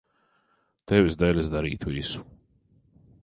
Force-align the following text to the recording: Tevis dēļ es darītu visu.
Tevis 0.91 1.19
dēļ 1.23 1.43
es 1.43 1.51
darītu 1.55 1.93
visu. 1.99 2.25